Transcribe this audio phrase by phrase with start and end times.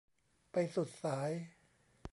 [0.51, 1.31] ไปสุดสาย